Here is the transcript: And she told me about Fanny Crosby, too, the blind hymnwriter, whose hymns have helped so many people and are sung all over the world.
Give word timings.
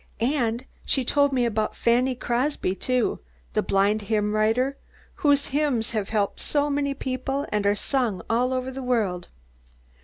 And 0.19 0.65
she 0.83 1.05
told 1.05 1.31
me 1.31 1.45
about 1.45 1.75
Fanny 1.75 2.15
Crosby, 2.15 2.73
too, 2.73 3.19
the 3.53 3.61
blind 3.61 4.01
hymnwriter, 4.09 4.75
whose 5.17 5.49
hymns 5.49 5.91
have 5.91 6.09
helped 6.09 6.39
so 6.39 6.71
many 6.71 6.95
people 6.95 7.45
and 7.51 7.67
are 7.67 7.75
sung 7.75 8.23
all 8.27 8.51
over 8.51 8.71
the 8.71 8.81
world. 8.81 9.27